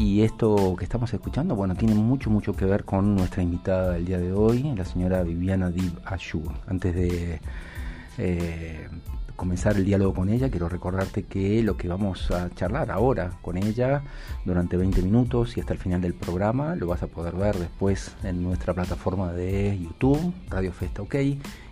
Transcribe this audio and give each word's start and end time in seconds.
Y 0.00 0.22
esto 0.22 0.76
que 0.78 0.84
estamos 0.84 1.12
escuchando, 1.12 1.54
bueno, 1.54 1.74
tiene 1.74 1.94
mucho, 1.94 2.30
mucho 2.30 2.54
que 2.54 2.64
ver 2.64 2.86
con 2.86 3.14
nuestra 3.14 3.42
invitada 3.42 3.92
del 3.92 4.06
día 4.06 4.16
de 4.16 4.32
hoy, 4.32 4.62
la 4.74 4.86
señora 4.86 5.22
Viviana 5.22 5.70
Dib 5.70 5.92
Ashur. 6.06 6.54
Antes 6.66 6.94
de 6.94 7.38
eh, 8.16 8.88
comenzar 9.36 9.76
el 9.76 9.84
diálogo 9.84 10.14
con 10.14 10.30
ella, 10.30 10.48
quiero 10.48 10.70
recordarte 10.70 11.24
que 11.24 11.62
lo 11.62 11.76
que 11.76 11.86
vamos 11.86 12.30
a 12.30 12.48
charlar 12.54 12.90
ahora 12.90 13.32
con 13.42 13.58
ella 13.58 14.02
durante 14.46 14.78
20 14.78 15.02
minutos 15.02 15.58
y 15.58 15.60
hasta 15.60 15.74
el 15.74 15.78
final 15.78 16.00
del 16.00 16.14
programa 16.14 16.76
lo 16.76 16.86
vas 16.86 17.02
a 17.02 17.06
poder 17.06 17.34
ver 17.34 17.58
después 17.58 18.16
en 18.24 18.42
nuestra 18.42 18.72
plataforma 18.72 19.34
de 19.34 19.78
YouTube, 19.78 20.32
Radio 20.48 20.72
Festa 20.72 21.02
OK, 21.02 21.14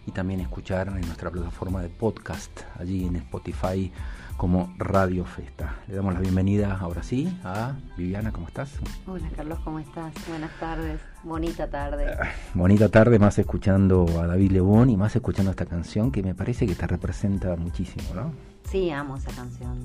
y 0.08 0.10
también 0.10 0.40
escuchar 0.40 0.88
en 0.88 1.02
nuestra 1.02 1.30
plataforma 1.30 1.82
de 1.82 1.90
podcast, 1.90 2.62
allí 2.78 3.04
en 3.04 3.16
Spotify 3.16 3.92
como 4.38 4.72
Radio 4.78 5.26
Festa. 5.26 5.76
Le 5.86 5.96
damos 5.96 6.14
la 6.14 6.20
bienvenida 6.20 6.78
ahora 6.80 7.02
sí 7.02 7.38
a 7.44 7.74
Viviana, 7.94 8.32
¿cómo 8.32 8.46
estás? 8.46 8.70
Hola 9.06 9.28
Carlos, 9.36 9.58
¿cómo 9.64 9.78
estás? 9.80 10.14
Buenas 10.26 10.50
tardes, 10.58 10.98
bonita 11.24 11.68
tarde. 11.68 12.06
Ah, 12.18 12.30
bonita 12.54 12.88
tarde, 12.88 13.18
más 13.18 13.38
escuchando 13.38 14.06
a 14.18 14.26
David 14.26 14.52
Lebón 14.52 14.88
y 14.88 14.96
más 14.96 15.14
escuchando 15.14 15.50
esta 15.50 15.66
canción 15.66 16.10
que 16.10 16.22
me 16.22 16.34
parece 16.34 16.66
que 16.66 16.74
te 16.74 16.86
representa 16.86 17.54
muchísimo, 17.56 18.14
¿no? 18.14 18.32
Sí, 18.64 18.90
amo 18.90 19.16
esa 19.16 19.30
canción. 19.32 19.78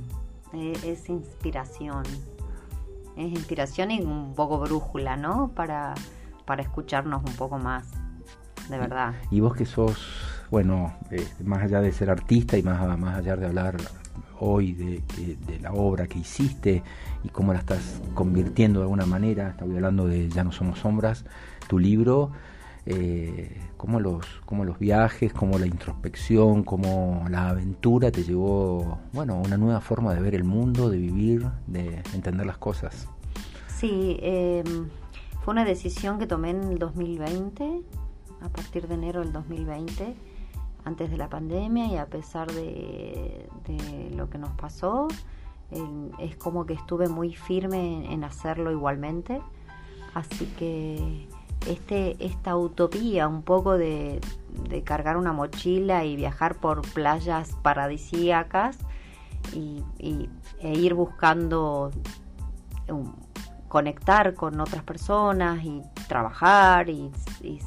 Es, 0.54 0.86
es 0.86 1.10
inspiración. 1.10 2.04
Es 3.18 3.30
inspiración 3.30 3.92
y 3.92 4.00
un 4.02 4.34
poco 4.36 4.58
brújula, 4.60 5.18
¿no? 5.18 5.52
Para, 5.54 5.96
para 6.46 6.62
escucharnos 6.62 7.24
un 7.26 7.36
poco 7.36 7.58
más, 7.58 7.88
de 8.70 8.78
verdad. 8.78 9.14
Y, 9.32 9.40
vos 9.40 9.56
que 9.56 9.66
sos, 9.66 9.98
bueno, 10.52 10.94
eh, 11.12 11.26
más 11.44 11.64
allá 11.64 11.82
de 11.82 11.92
ser 11.92 12.10
artista 12.10 12.58
y 12.58 12.64
más, 12.64 12.98
más 13.00 13.18
allá 13.18 13.36
de 13.36 13.46
hablar 13.46 13.78
hoy 14.40 14.74
de, 14.74 15.02
la 15.62 15.72
obra 15.72 16.08
que 16.08 16.20
hiciste 16.20 16.84
y 17.24 17.30
cómo 17.30 17.54
la 17.54 17.60
estás 17.60 18.02
convirtiendo 18.14 18.80
de 18.80 18.86
alguna 18.86 19.06
manera. 19.06 19.50
Estoy 19.50 19.76
hablando 19.76 20.08
de 20.08 20.30
Ya 20.30 20.44
no 20.44 20.52
somos 20.52 20.80
sombras, 20.80 21.24
tu 21.68 21.80
libro, 21.80 22.32
eh, 22.86 23.62
cómo, 23.78 24.00
los, 24.02 24.26
cómo 24.46 24.66
los 24.66 24.78
viajes, 24.80 25.32
cómo 25.32 25.58
la 25.58 25.66
introspección, 25.66 26.64
cómo 26.64 27.26
la 27.30 27.50
aventura 27.50 28.12
te 28.12 28.24
llevó 28.24 29.00
bueno, 29.14 29.36
a 29.36 29.38
una 29.38 29.58
nueva 29.58 29.80
forma 29.80 30.14
de 30.14 30.22
ver 30.22 30.36
el 30.36 30.44
mundo, 30.44 30.90
de 30.90 30.98
vivir, 30.98 31.48
de 31.68 32.02
entender 32.14 32.46
las 32.46 32.58
cosas. 32.58 33.08
Sí, 33.68 34.18
em, 34.22 34.90
fue 35.42 35.54
una 35.54 35.66
decisión 35.66 36.20
que 36.20 36.28
tomé 36.28 36.52
en 36.52 36.64
el 36.64 36.80
2020, 36.80 37.82
a 38.44 38.50
partir 38.50 38.88
de 38.88 38.96
enero 38.96 39.22
del 39.22 39.32
2020 39.32 40.16
antes 40.86 41.10
de 41.10 41.18
la 41.18 41.30
pandemia 41.30 41.88
y 41.88 41.98
a 41.98 42.06
pesar 42.08 42.52
de, 42.52 43.48
lo 44.16 44.30
que 44.30 44.38
nos 44.38 44.52
pasó, 44.52 45.08
es 46.20 46.36
como 46.36 46.66
que 46.66 46.74
estuve 46.74 47.08
muy 47.08 47.34
firme 47.34 48.12
en, 48.12 48.24
hacerlo 48.24 48.72
igualmente. 48.72 49.42
Así 50.14 50.46
que 50.58 51.28
este, 51.68 52.18
esta 52.24 52.58
utopía 52.58 53.28
un 53.28 53.44
poco 53.44 53.78
de, 53.78 54.20
cargar 54.84 55.18
una 55.18 55.34
mochila 55.34 56.04
y 56.04 56.16
viajar 56.16 56.56
por 56.56 56.82
playas 56.94 57.54
paradisíacas 57.62 58.78
y, 59.54 59.84
e 60.60 60.74
ir 60.74 60.94
buscando 60.94 61.92
conectar 63.70 64.36
con 64.36 64.60
otras 64.60 64.84
personas 64.84 65.64
y 65.64 65.82
trabajar 66.08 66.90
y 66.90 67.12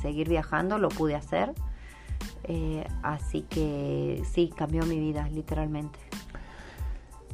seguir 0.00 0.28
viajando, 0.28 0.78
lo 0.78 0.88
pude 0.88 1.14
hacer 1.14 1.52
eh, 2.48 2.84
así 3.02 3.42
que 3.42 4.22
sí, 4.32 4.50
cambió 4.56 4.84
mi 4.84 4.98
vida, 4.98 5.28
literalmente. 5.28 5.98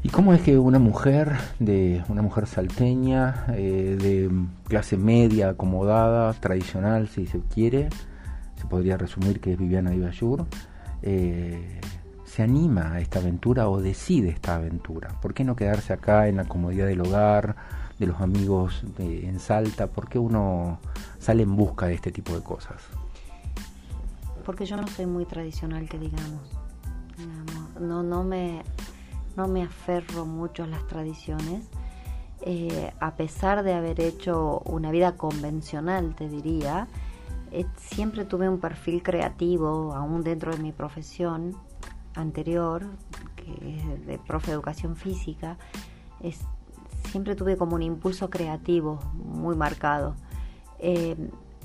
¿Y 0.02 0.08
cómo 0.08 0.34
es 0.34 0.40
que 0.40 0.58
una 0.58 0.78
mujer, 0.78 1.36
de 1.60 2.02
una 2.08 2.22
mujer 2.22 2.46
salteña, 2.46 3.46
eh, 3.50 3.96
de 4.00 4.30
clase 4.68 4.96
media, 4.96 5.50
acomodada, 5.50 6.32
tradicional, 6.34 7.08
si 7.08 7.26
se 7.26 7.40
quiere, 7.40 7.88
se 8.56 8.66
podría 8.66 8.96
resumir 8.96 9.40
que 9.40 9.52
es 9.52 9.58
Viviana 9.58 9.94
Ibayur, 9.94 10.46
eh, 11.02 11.80
se 12.24 12.42
anima 12.42 12.94
a 12.94 13.00
esta 13.00 13.20
aventura 13.20 13.68
o 13.68 13.80
decide 13.80 14.30
esta 14.30 14.56
aventura? 14.56 15.10
¿Por 15.20 15.34
qué 15.34 15.44
no 15.44 15.54
quedarse 15.54 15.92
acá 15.92 16.26
en 16.26 16.38
la 16.38 16.46
comodidad 16.46 16.86
del 16.86 17.02
hogar, 17.02 17.54
de 18.06 18.12
los 18.12 18.20
amigos 18.20 18.84
en 18.98 19.38
Salta? 19.40 19.86
¿Por 19.86 20.08
qué 20.08 20.18
uno 20.18 20.78
sale 21.18 21.42
en 21.42 21.56
busca 21.56 21.86
de 21.86 21.94
este 21.94 22.12
tipo 22.12 22.34
de 22.34 22.42
cosas? 22.42 22.82
porque 24.42 24.66
yo 24.66 24.76
no 24.76 24.86
soy 24.86 25.06
muy 25.06 25.24
tradicional, 25.24 25.88
que 25.88 25.98
digamos. 25.98 26.40
no, 27.80 28.02
no, 28.02 28.24
me, 28.24 28.62
no 29.36 29.48
me 29.48 29.62
aferro 29.62 30.26
mucho 30.26 30.64
a 30.64 30.66
las 30.66 30.86
tradiciones. 30.86 31.68
Eh, 32.42 32.92
a 32.98 33.14
pesar 33.14 33.62
de 33.62 33.72
haber 33.72 34.00
hecho 34.00 34.60
una 34.64 34.90
vida 34.90 35.16
convencional, 35.16 36.14
te 36.14 36.28
diría, 36.28 36.88
eh, 37.52 37.64
siempre 37.76 38.24
tuve 38.24 38.48
un 38.48 38.58
perfil 38.58 39.02
creativo, 39.02 39.94
aún 39.94 40.22
dentro 40.22 40.52
de 40.52 40.58
mi 40.58 40.72
profesión 40.72 41.56
anterior, 42.14 42.84
que 43.36 43.76
es 43.76 44.06
de 44.06 44.18
profe 44.18 44.48
de 44.48 44.54
educación 44.54 44.96
física, 44.96 45.56
es, 46.20 46.40
siempre 47.12 47.36
tuve 47.36 47.58
como 47.58 47.76
un 47.76 47.82
impulso 47.82 48.30
creativo 48.30 48.98
muy 49.14 49.54
marcado. 49.54 50.16
Eh, 50.78 51.14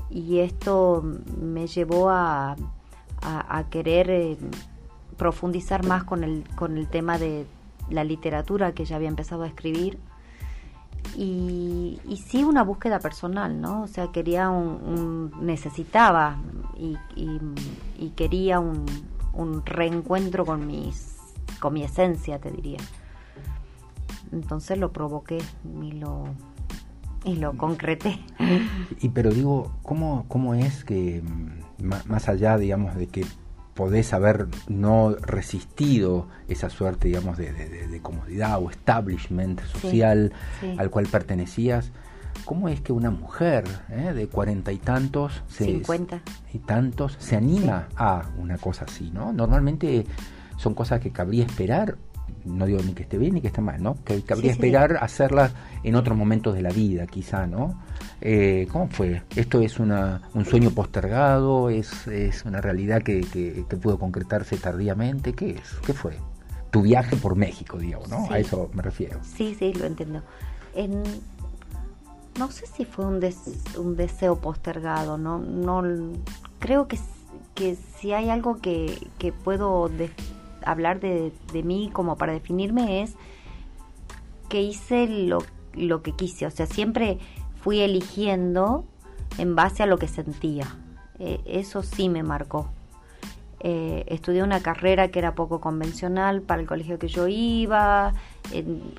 y 0.09 0.39
esto 0.39 1.01
me 1.41 1.67
llevó 1.67 2.09
a, 2.09 2.55
querer 3.71 4.09
eh, 4.09 4.37
profundizar 5.17 5.85
más 5.85 6.03
con 6.03 6.23
el, 6.23 6.43
con 6.55 6.77
el 6.77 6.87
tema 6.87 7.17
de 7.17 7.45
la 7.89 8.03
literatura 8.03 8.73
que 8.73 8.85
ya 8.85 8.97
había 8.97 9.07
empezado 9.07 9.43
a 9.43 9.47
escribir. 9.47 9.97
Y, 11.15 11.99
sí 12.27 12.43
una 12.43 12.63
búsqueda 12.63 12.99
personal, 12.99 13.61
¿no? 13.61 13.83
O 13.83 13.87
sea, 13.87 14.11
quería 14.11 14.49
un, 14.49 15.31
necesitaba 15.41 16.37
y, 16.77 16.97
y, 17.15 18.09
quería 18.17 18.59
un, 18.59 18.85
un, 19.33 19.65
reencuentro 19.65 20.45
con 20.45 20.67
mis, 20.67 21.17
con 21.59 21.73
mi 21.73 21.83
esencia, 21.83 22.39
te 22.39 22.51
diría. 22.51 22.79
Entonces 24.31 24.77
lo 24.77 24.91
provoqué 24.91 25.39
y 25.81 25.91
lo, 25.93 26.25
y 27.23 27.35
lo 27.35 27.55
concreté. 27.57 28.19
Y 28.99 29.09
pero 29.09 29.31
digo, 29.31 29.73
¿cómo, 29.83 30.25
cómo 30.27 30.55
es 30.55 30.83
que 30.83 31.21
mm, 31.21 31.85
más 32.07 32.29
allá, 32.29 32.57
digamos, 32.57 32.95
de 32.95 33.07
que 33.07 33.25
podés 33.77 34.11
haber 34.11 34.47
no 34.67 35.15
resistido 35.21 36.27
esa 36.47 36.69
suerte, 36.69 37.09
digamos, 37.09 37.37
de, 37.37 37.99
comodidad 38.01 38.59
o 38.61 38.71
establishment 38.71 39.61
social 39.61 40.33
al 40.77 40.89
cual 40.89 41.05
pertenecías, 41.05 41.91
¿cómo 42.43 42.69
es 42.69 42.81
que 42.81 42.91
una 42.91 43.11
mujer 43.11 43.65
eh, 43.89 44.13
de 44.13 44.27
cuarenta 44.27 44.71
y 44.71 44.77
tantos, 44.77 45.43
cincuenta 45.47 46.21
y 46.53 46.59
tantos, 46.59 47.17
se 47.19 47.35
anima 47.35 47.87
a 47.95 48.23
una 48.39 48.57
cosa 48.57 48.85
así, 48.85 49.11
¿no? 49.11 49.31
Normalmente 49.31 50.05
son 50.57 50.73
cosas 50.73 50.99
que 50.99 51.11
cabría 51.11 51.45
esperar 51.45 51.97
no 52.47 52.65
digo 52.65 52.79
ni 52.83 52.93
que 52.93 53.03
esté 53.03 53.17
bien 53.17 53.35
ni 53.35 53.41
que 53.41 53.47
esté 53.47 53.61
mal, 53.61 53.81
¿no? 53.81 53.97
Que 54.03 54.21
cabría 54.23 54.51
esperar 54.51 54.97
hacerlas 55.01 55.53
en 55.83 55.95
otros 55.95 56.17
momentos 56.17 56.55
de 56.55 56.61
la 56.61 56.69
vida, 56.69 57.07
quizá, 57.07 57.45
¿no? 57.47 57.79
Eh, 58.21 58.67
¿Cómo 58.71 58.87
fue? 58.87 59.21
¿Esto 59.35 59.61
es 59.61 59.79
una, 59.79 60.21
un 60.33 60.45
sueño 60.45 60.71
postergado? 60.71 61.69
¿Es, 61.69 62.07
es 62.07 62.45
una 62.45 62.61
realidad 62.61 63.03
que, 63.03 63.21
que, 63.21 63.63
pudo 63.77 63.99
concretarse 63.99 64.57
tardíamente? 64.57 65.33
¿Qué 65.33 65.51
es? 65.51 65.77
¿Qué 65.85 65.93
fue? 65.93 66.17
Tu 66.71 66.81
viaje 66.81 67.15
por 67.15 67.35
México, 67.35 67.77
digamos, 67.77 68.09
¿no? 68.09 68.27
A 68.31 68.39
eso 68.39 68.69
me 68.73 68.81
refiero. 68.81 69.19
Sí, 69.23 69.55
sí, 69.57 69.73
lo 69.73 69.85
entiendo. 69.85 70.23
En, 70.73 71.03
no 72.37 72.51
sé 72.51 72.65
si 72.67 72.85
fue 72.85 73.05
un, 73.05 73.19
un 73.77 73.95
deseo 73.95 74.37
postergado, 74.37 75.17
no, 75.17 75.39
no 75.39 75.83
creo 76.59 76.87
que, 76.87 76.99
que 77.55 77.75
si 77.75 78.13
hay 78.13 78.29
algo 78.29 78.57
que, 78.57 79.09
que 79.17 79.31
puedo 79.31 79.89
hablar 80.71 80.99
de, 80.99 81.31
de, 81.53 81.63
mí 81.63 81.89
como 81.91 82.17
para 82.17 82.33
definirme 82.33 83.01
es 83.01 83.15
que 84.49 84.61
hice 84.61 85.07
lo, 85.07 85.39
lo 85.73 86.01
que 86.01 86.13
quise, 86.13 86.45
o 86.45 86.51
sea, 86.51 86.65
siempre 86.65 87.19
fui 87.61 87.79
eligiendo 87.81 88.85
en 89.37 89.55
base 89.55 89.83
a 89.83 89.85
lo 89.85 89.97
que 89.97 90.07
sentía. 90.07 90.67
Eh, 91.19 91.39
eso 91.45 91.83
sí 91.83 92.09
me 92.09 92.23
marcó. 92.23 92.69
Eh, 93.59 94.03
estudié 94.07 94.43
una 94.43 94.61
carrera 94.61 95.07
que 95.07 95.17
era 95.17 95.33
poco 95.33 95.59
convencional 95.59 96.41
para 96.41 96.61
el 96.61 96.67
colegio 96.67 96.99
que 96.99 97.07
yo 97.07 97.27
iba, 97.27 98.13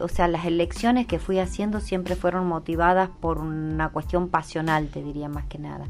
o 0.00 0.08
sea, 0.08 0.26
las 0.26 0.44
elecciones 0.46 1.06
que 1.06 1.20
fui 1.20 1.38
haciendo 1.38 1.78
siempre 1.78 2.16
fueron 2.16 2.46
motivadas 2.48 3.08
por 3.20 3.38
una 3.38 3.90
cuestión 3.90 4.28
pasional, 4.28 4.88
te 4.88 5.00
diría 5.02 5.28
más 5.28 5.44
que 5.44 5.58
nada. 5.58 5.86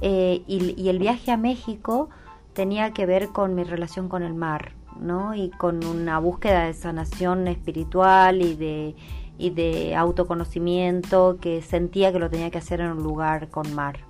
Eh, 0.00 0.42
y, 0.46 0.88
el 0.88 0.98
viaje 0.98 1.32
a 1.32 1.36
México 1.36 2.08
tenía 2.54 2.92
que 2.92 3.06
ver 3.06 3.28
con 3.28 3.54
mi 3.56 3.64
relación 3.64 4.08
con 4.08 4.22
el 4.22 4.34
mar, 4.34 4.72
¿no? 4.98 5.34
Y 5.34 5.50
con 5.50 5.84
una 5.84 6.18
búsqueda 6.18 6.64
de 6.64 6.74
sanación 6.74 7.46
espiritual 7.48 8.42
y 8.42 8.54
de, 8.56 8.94
y 9.38 9.50
de 9.50 9.94
autoconocimiento 9.96 11.38
que 11.40 11.62
sentía 11.62 12.12
que 12.12 12.18
lo 12.18 12.30
tenía 12.30 12.50
que 12.50 12.58
hacer 12.58 12.80
en 12.80 12.92
un 12.92 13.02
lugar 13.02 13.48
con 13.48 13.74
mar. 13.74 14.00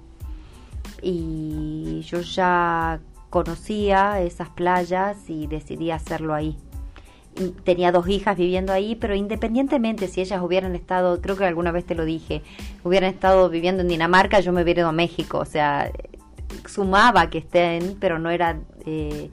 Y 1.02 2.02
yo 2.02 2.20
ya 2.20 3.00
conocía 3.30 4.20
esas 4.20 4.48
playas 4.50 5.16
y 5.28 5.46
decidí 5.46 5.90
hacerlo 5.90 6.34
ahí. 6.34 6.56
tenía 7.64 7.92
dos 7.92 8.08
hijas 8.08 8.36
viviendo 8.36 8.72
ahí, 8.72 8.96
pero 8.96 9.14
independientemente 9.14 10.08
si 10.08 10.20
ellas 10.20 10.42
hubieran 10.42 10.74
estado, 10.74 11.20
creo 11.22 11.36
que 11.36 11.44
alguna 11.44 11.70
vez 11.70 11.86
te 11.86 11.94
lo 11.94 12.04
dije, 12.04 12.42
hubieran 12.84 13.10
estado 13.10 13.48
viviendo 13.48 13.82
en 13.82 13.88
Dinamarca, 13.88 14.40
yo 14.40 14.52
me 14.52 14.62
hubiera 14.62 14.80
ido 14.80 14.88
a 14.88 14.92
México, 14.92 15.38
o 15.38 15.44
sea, 15.44 15.92
sumaba 16.66 17.30
que 17.30 17.38
estén, 17.38 17.96
pero 18.00 18.18
no 18.18 18.30
era, 18.30 18.58
eh, 18.84 19.30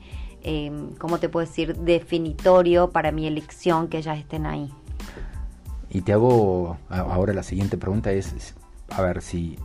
eh, 0.48 0.72
¿cómo 0.98 1.20
te 1.20 1.30
puedo 1.30 1.46
decir?, 1.46 1.76
definitorio 1.76 2.90
para 2.90 3.12
mi 3.12 3.28
elección 3.28 3.90
que 3.90 3.98
ellas 3.98 4.18
estén 4.18 4.46
ahí. 4.46 4.72
Y 5.90 6.02
te 6.02 6.14
hago 6.14 6.78
ahora 6.90 7.34
la 7.34 7.44
siguiente 7.44 7.78
pregunta 7.78 8.12
es, 8.12 8.56
a 8.90 9.02
ver 9.02 9.22
si 9.22 9.58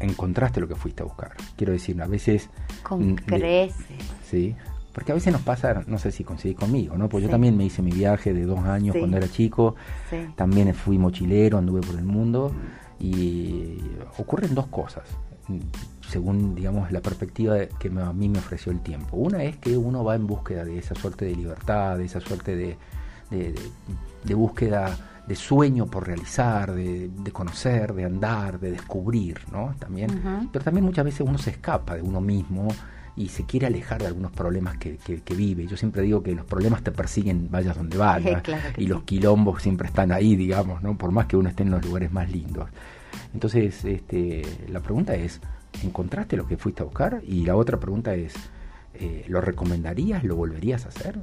encontraste 0.00 0.60
lo 0.60 0.68
que 0.68 0.74
fuiste 0.74 1.02
a 1.02 1.06
buscar. 1.06 1.32
Quiero 1.56 1.72
decir, 1.72 2.00
a 2.02 2.06
veces... 2.06 2.50
Con 2.82 3.14
creces. 3.16 3.86
Sí, 4.28 4.54
porque 4.92 5.12
a 5.12 5.14
veces 5.14 5.32
nos 5.32 5.42
pasa, 5.42 5.82
no 5.86 5.98
sé 5.98 6.12
si 6.12 6.22
coincidís 6.22 6.56
conmigo, 6.56 6.96
¿no? 6.96 7.08
Pues 7.08 7.24
yo 7.24 7.30
también 7.30 7.56
me 7.56 7.64
hice 7.64 7.82
mi 7.82 7.90
viaje 7.90 8.32
de 8.32 8.44
dos 8.44 8.60
años 8.60 8.94
cuando 8.96 9.16
era 9.16 9.28
chico, 9.28 9.74
también 10.36 10.72
fui 10.74 10.98
mochilero, 10.98 11.58
anduve 11.58 11.80
por 11.80 11.96
el 11.96 12.04
mundo 12.04 12.52
y 13.00 13.78
ocurren 14.18 14.54
dos 14.54 14.68
cosas, 14.68 15.02
según, 16.08 16.54
digamos, 16.54 16.92
la 16.92 17.00
perspectiva 17.00 17.56
que 17.78 17.88
a 17.88 18.12
mí 18.12 18.28
me 18.28 18.38
ofreció 18.38 18.72
el 18.72 18.80
tiempo. 18.80 19.16
Una 19.16 19.42
es 19.44 19.56
que 19.56 19.76
uno 19.76 20.04
va 20.04 20.14
en 20.14 20.26
búsqueda 20.26 20.64
de 20.64 20.78
esa 20.78 20.94
suerte 20.94 21.24
de 21.24 21.34
libertad, 21.34 21.98
de 21.98 22.04
esa 22.04 22.20
suerte 22.20 22.56
de, 22.56 22.76
de, 23.30 24.34
búsqueda 24.34 24.96
de 25.26 25.34
sueño 25.34 25.86
por 25.86 26.06
realizar, 26.06 26.74
de, 26.74 27.10
conocer, 27.32 27.94
de 27.94 28.04
andar, 28.04 28.60
de 28.60 28.72
descubrir, 28.72 29.40
¿no? 29.50 29.74
También, 29.78 30.48
pero 30.52 30.64
también 30.64 30.84
muchas 30.84 31.04
veces 31.04 31.22
uno 31.26 31.38
se 31.38 31.50
escapa 31.50 31.96
de 31.96 32.02
uno 32.02 32.20
mismo 32.20 32.68
y 33.16 33.28
se 33.28 33.44
quiere 33.44 33.66
alejar 33.66 34.00
de 34.00 34.08
algunos 34.08 34.32
problemas 34.32 34.76
que, 34.76 34.96
que, 34.96 35.34
vive. 35.34 35.66
Yo 35.66 35.76
siempre 35.76 36.02
digo 36.02 36.22
que 36.22 36.34
los 36.34 36.44
problemas 36.44 36.82
te 36.82 36.90
persiguen 36.90 37.48
vayas 37.50 37.76
donde 37.76 37.96
vayas 37.98 38.42
y 38.76 38.86
los 38.86 39.02
quilombos 39.04 39.62
siempre 39.62 39.88
están 39.88 40.12
ahí, 40.12 40.36
digamos, 40.36 40.82
¿no? 40.82 40.96
por 40.98 41.12
más 41.12 41.26
que 41.26 41.36
uno 41.36 41.48
esté 41.48 41.62
en 41.62 41.70
los 41.70 41.84
lugares 41.84 42.12
más 42.12 42.30
lindos. 42.30 42.68
Entonces, 43.32 43.84
este, 43.84 44.42
la 44.68 44.80
pregunta 44.80 45.14
es, 45.14 45.40
¿encontraste 45.82 46.36
lo 46.36 46.46
que 46.46 46.56
fuiste 46.56 46.82
a 46.82 46.86
buscar? 46.86 47.22
Y 47.26 47.44
la 47.44 47.56
otra 47.56 47.78
pregunta 47.78 48.14
es, 48.14 48.34
eh, 48.94 49.24
¿lo 49.28 49.40
recomendarías? 49.40 50.24
¿Lo 50.24 50.36
volverías 50.36 50.86
a 50.86 50.88
hacer? 50.88 51.18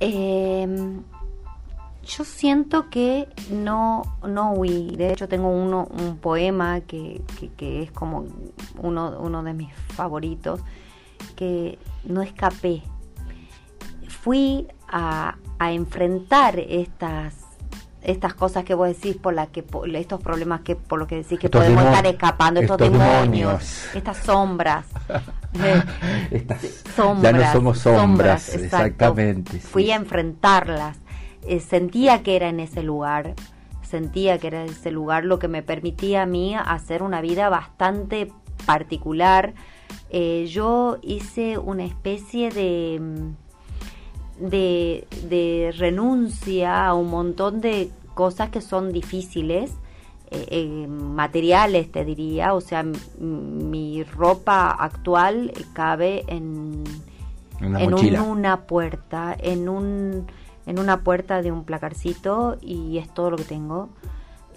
Eh, 0.00 0.66
yo 2.04 2.24
siento 2.24 2.90
que 2.90 3.28
no, 3.50 4.02
no 4.26 4.52
huí. 4.52 4.94
De 4.96 5.12
hecho, 5.12 5.28
tengo 5.28 5.48
uno, 5.48 5.88
un 5.90 6.18
poema 6.18 6.80
que, 6.80 7.22
que, 7.56 7.82
es 7.82 7.90
como 7.90 8.26
uno, 8.78 9.18
uno 9.20 9.42
de 9.42 9.54
mis 9.54 9.72
favoritos, 9.88 10.60
que 11.36 11.78
no 12.04 12.22
escapé. 12.22 12.82
Fui 14.08 14.66
a, 14.88 15.36
a 15.58 15.72
enfrentar 15.72 16.58
estas 16.58 17.43
estas 18.04 18.34
cosas 18.34 18.64
que 18.64 18.74
vos 18.74 18.88
decís 18.88 19.16
por 19.16 19.34
la 19.34 19.46
que 19.46 19.64
estos 19.94 20.20
problemas 20.20 20.60
que 20.60 20.76
por 20.76 20.98
lo 20.98 21.06
que 21.06 21.16
decís 21.16 21.38
que 21.38 21.48
podemos 21.48 21.84
estar 21.84 22.06
escapando 22.06 22.60
estos, 22.60 22.78
demonios, 22.78 23.86
estas 23.94 24.18
sombras. 24.18 24.86
Estas 26.32 26.60
sombras 26.96 27.32
ya 27.32 27.38
no 27.38 27.52
somos 27.52 27.78
sombras, 27.78 28.54
exactamente 28.54 29.60
fui 29.60 29.90
a 29.92 29.96
enfrentarlas. 29.96 30.98
Eh, 31.46 31.60
sentía 31.60 32.22
que 32.22 32.36
era 32.36 32.48
en 32.48 32.58
ese 32.58 32.82
lugar, 32.82 33.34
sentía 33.82 34.38
que 34.38 34.48
era 34.48 34.62
en 34.62 34.70
ese 34.70 34.90
lugar 34.90 35.24
lo 35.24 35.38
que 35.38 35.46
me 35.46 35.62
permitía 35.62 36.22
a 36.22 36.26
mí 36.26 36.56
hacer 36.56 37.02
una 37.02 37.20
vida 37.20 37.48
bastante 37.48 38.32
particular. 38.66 39.54
Eh, 40.10 40.46
yo 40.50 40.98
hice 41.02 41.58
una 41.58 41.84
especie 41.84 42.50
de, 42.50 42.98
mm, 43.00 43.43
de, 44.38 45.06
de, 45.28 45.74
renuncia 45.76 46.86
a 46.86 46.94
un 46.94 47.10
montón 47.10 47.60
de 47.60 47.90
cosas 48.14 48.50
que 48.50 48.60
son 48.60 48.92
difíciles, 48.92 49.72
eh, 50.30 50.86
materiales 50.88 51.92
te 51.92 52.04
diría, 52.04 52.54
o 52.54 52.60
sea, 52.60 52.84
mi 53.18 54.02
ropa 54.02 54.70
actual 54.70 55.52
cabe 55.72 56.24
en, 56.26 56.82
en 57.60 57.94
una 57.94 58.62
puerta, 58.62 59.36
en 59.38 59.68
un 59.68 60.26
en 60.66 60.78
una 60.78 61.00
puerta 61.00 61.42
de 61.42 61.52
un 61.52 61.64
placarcito 61.64 62.56
y 62.60 62.98
es 62.98 63.12
todo 63.12 63.30
lo 63.30 63.36
que 63.36 63.44
tengo. 63.44 63.90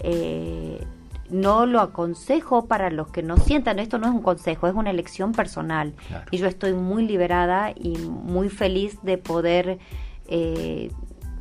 Eh, 0.00 0.82
no 1.30 1.66
lo 1.66 1.80
aconsejo 1.80 2.66
para 2.66 2.90
los 2.90 3.08
que 3.08 3.22
no 3.22 3.36
sientan, 3.36 3.78
esto 3.78 3.98
no 3.98 4.06
es 4.06 4.14
un 4.14 4.22
consejo, 4.22 4.66
es 4.66 4.74
una 4.74 4.90
elección 4.90 5.32
personal. 5.32 5.94
Y 6.30 6.38
yo 6.38 6.46
estoy 6.46 6.72
muy 6.72 7.06
liberada 7.06 7.72
y 7.74 7.96
muy 7.98 8.48
feliz 8.48 8.98
de 9.02 9.18
poder 9.18 9.78
eh, 10.26 10.90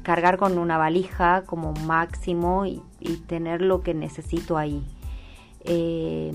cargar 0.04 0.38
con 0.38 0.57
una 0.57 0.78
valija 0.78 1.44
como 1.45 1.74
máximo 1.74 2.66
y, 2.66 2.81
tener 3.28 3.62
lo 3.62 3.81
que 3.81 3.94
necesito 3.94 4.57
ahí. 4.57 4.84
Eh, 5.62 6.33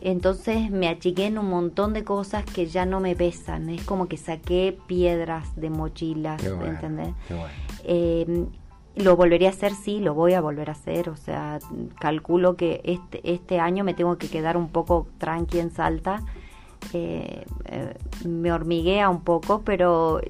entonces 0.00 0.70
me 0.70 0.88
achiqué 0.88 1.26
en 1.26 1.38
un 1.38 1.48
montón 1.48 1.94
de 1.94 2.04
cosas 2.04 2.44
que 2.44 2.66
ya 2.66 2.84
no 2.84 3.00
me 3.00 3.16
pesan. 3.16 3.70
Es 3.70 3.82
como 3.84 4.08
que 4.08 4.16
saqué 4.16 4.76
piedras 4.86 5.56
de 5.56 5.70
mochilas, 5.70 6.42
¿entendés? 6.44 7.14
Em, 7.84 8.46
lo 8.96 9.14
volvería 9.14 9.48
a 9.48 9.52
hacer, 9.52 9.74
sí, 9.74 10.00
lo 10.00 10.14
voy 10.14 10.32
a 10.32 10.40
volver 10.40 10.70
a 10.70 10.72
hacer. 10.72 11.10
O 11.10 11.16
sea, 11.16 11.58
calculo 12.00 12.56
que 12.56 12.80
este, 12.84 13.20
este 13.30 13.60
año 13.60 13.84
me 13.84 13.94
tengo 13.94 14.16
que 14.16 14.28
quedar 14.28 14.56
un 14.56 14.68
poco 14.68 15.06
tranqui 15.18 15.58
en 15.58 15.70
Salta. 15.70 16.22
Eh, 16.92 17.44
eh, 17.66 17.94
me 18.26 18.52
hormiguea 18.52 19.10
un 19.10 19.20
poco, 19.20 19.62
pero 19.62 20.20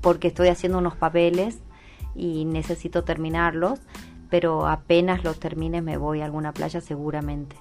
porque 0.00 0.28
estoy 0.28 0.48
haciendo 0.48 0.78
unos 0.78 0.96
papeles 0.96 1.60
y 2.14 2.44
necesito 2.44 3.04
terminarlos. 3.04 3.78
Pero 4.28 4.66
apenas 4.66 5.22
los 5.22 5.38
termine 5.38 5.80
me 5.80 5.96
voy 5.96 6.20
a 6.20 6.24
alguna 6.24 6.52
playa 6.52 6.80
seguramente. 6.80 7.54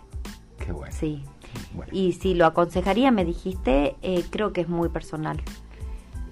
Qué 0.57 0.71
bueno. 0.71 0.94
Sí. 0.97 1.23
Y 1.91 2.13
si 2.13 2.33
lo 2.33 2.47
aconsejaría, 2.47 3.12
me 3.12 3.23
dijiste, 3.23 3.95
eh, 4.01 4.23
creo 4.31 4.51
que 4.51 4.62
es 4.62 4.67
muy 4.67 4.89
personal. 4.89 5.41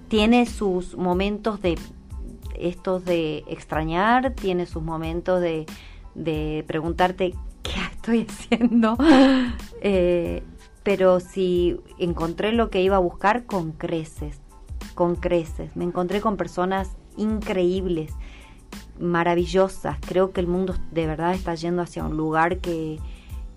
Tiene 0.08 0.46
sus 0.46 0.96
momentos 0.96 1.62
de 1.62 1.78
estos 2.68 3.04
de 3.04 3.44
extrañar, 3.46 4.34
tiene 4.34 4.66
sus 4.66 4.82
momentos 4.82 5.40
de, 5.40 5.66
preguntarte 6.66 7.34
qué 7.62 7.80
estoy 7.92 8.26
haciendo. 8.28 8.96
Eh, 9.86 10.42
pero 10.82 11.20
si 11.20 11.78
encontré 11.98 12.52
lo 12.52 12.70
que 12.70 12.80
iba 12.80 12.96
a 12.96 13.00
buscar 13.00 13.44
con 13.44 13.72
creces, 13.72 14.40
con 14.94 15.14
creces. 15.14 15.76
Me 15.76 15.84
encontré 15.84 16.22
con 16.22 16.38
personas 16.38 16.96
increíbles, 17.18 18.10
maravillosas. 18.98 19.98
Creo 20.06 20.32
que 20.32 20.40
el 20.40 20.46
mundo 20.46 20.74
de 20.90 21.06
verdad 21.06 21.34
está 21.34 21.54
yendo 21.54 21.82
hacia 21.82 22.02
un 22.02 22.16
lugar 22.16 22.60
que, 22.60 22.98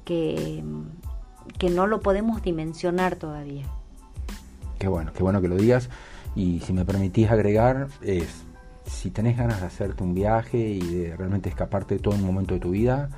que 0.03 0.61
que 1.57 1.69
no 1.69 1.87
lo 1.87 2.01
podemos 2.01 2.41
dimensionar 2.41 3.15
todavía. 3.15 3.65
Qué 4.79 4.87
bueno, 4.87 5.11
qué 5.13 5.23
bueno 5.23 5.41
que 5.41 5.47
lo 5.47 5.55
digas. 5.55 5.89
Y 6.35 6.59
si 6.59 6.73
me 6.73 6.85
permitís 6.85 7.31
agregar, 7.31 7.87
es, 8.01 8.43
si 8.87 9.11
tenés 9.11 9.37
ganas 9.37 9.61
de 9.61 9.67
hacerte 9.67 10.03
un 10.03 10.13
viaje 10.13 10.57
y 10.57 10.79
de 10.79 11.15
realmente 11.15 11.49
escaparte 11.49 11.95
de 11.95 11.99
todo 12.01 12.15
un 12.15 12.23
momento 12.23 12.53
de 12.53 12.59
tu 12.59 12.71
vida, 12.71 13.09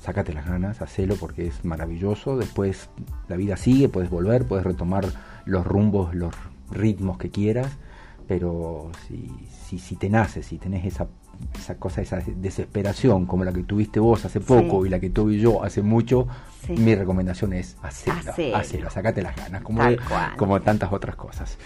sácate 0.00 0.32
las 0.32 0.46
ganas, 0.46 0.80
hacelo 0.80 1.16
porque 1.16 1.46
es 1.46 1.64
maravilloso. 1.64 2.36
Después 2.36 2.88
la 3.28 3.36
vida 3.36 3.56
sigue, 3.56 3.88
puedes 3.88 4.10
volver, 4.10 4.46
puedes 4.46 4.64
retomar 4.64 5.06
los 5.44 5.66
rumbos, 5.66 6.14
los 6.14 6.34
ritmos 6.70 7.18
que 7.18 7.30
quieras, 7.30 7.76
pero 8.26 8.90
si, 9.06 9.30
si, 9.66 9.78
si 9.78 9.96
te 9.96 10.08
naces, 10.08 10.46
si 10.46 10.58
tenés 10.58 10.84
esa 10.84 11.08
esa 11.58 11.76
cosa, 11.76 12.02
esa 12.02 12.20
desesperación 12.36 13.26
como 13.26 13.44
la 13.44 13.52
que 13.52 13.62
tuviste 13.62 14.00
vos 14.00 14.24
hace 14.24 14.40
poco 14.40 14.86
y 14.86 14.88
la 14.88 15.00
que 15.00 15.10
tuve 15.10 15.38
yo 15.38 15.62
hace 15.62 15.82
mucho, 15.82 16.28
mi 16.68 16.94
recomendación 16.94 17.52
es 17.52 17.76
hacerlo, 17.82 18.32
hacerlo, 18.54 18.90
sacate 18.90 19.22
las 19.22 19.36
ganas, 19.36 19.62
como, 19.62 19.82
como 20.36 20.60
tantas 20.60 20.92
otras 20.92 21.16
cosas. 21.16 21.58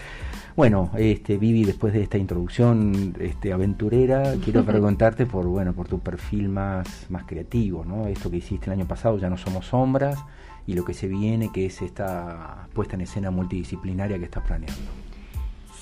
Bueno, 0.55 0.91
este 0.97 1.37
Vivi, 1.37 1.63
después 1.63 1.93
de 1.93 2.03
esta 2.03 2.17
introducción 2.17 3.15
este, 3.19 3.53
aventurera, 3.53 4.33
quiero 4.43 4.65
preguntarte 4.65 5.25
por 5.25 5.45
bueno, 5.47 5.73
por 5.73 5.87
tu 5.87 5.99
perfil 5.99 6.49
más, 6.49 7.05
más 7.09 7.23
creativo, 7.23 7.85
¿no? 7.85 8.07
Esto 8.07 8.29
que 8.29 8.37
hiciste 8.37 8.65
el 8.65 8.73
año 8.73 8.87
pasado, 8.87 9.17
ya 9.17 9.29
no 9.29 9.37
somos 9.37 9.67
sombras, 9.67 10.19
y 10.67 10.73
lo 10.73 10.83
que 10.83 10.93
se 10.93 11.07
viene, 11.07 11.51
que 11.53 11.65
es 11.65 11.81
esta 11.81 12.67
puesta 12.73 12.95
en 12.95 13.01
escena 13.01 13.31
multidisciplinaria 13.31 14.19
que 14.19 14.25
estás 14.25 14.43
planeando. 14.43 15.00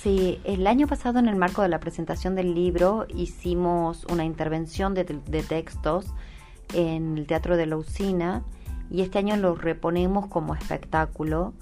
Sí, 0.02 0.40
el 0.44 0.66
año 0.66 0.86
pasado 0.86 1.18
en 1.18 1.28
el 1.28 1.36
marco 1.36 1.60
de 1.60 1.68
la 1.68 1.78
presentación 1.78 2.34
del 2.34 2.54
libro 2.54 3.06
hicimos 3.14 4.06
una 4.06 4.24
intervención 4.24 4.94
de, 4.94 5.04
textos 5.04 6.06
en 6.72 7.18
el 7.18 7.26
Teatro 7.26 7.58
de 7.58 7.66
la 7.66 7.76
Usina 7.76 8.42
y 8.90 9.02
este 9.02 9.18
año 9.18 9.36
lo 9.36 9.54
reponemos 9.54 10.26
como 10.28 10.54
espectáculo 10.54 11.52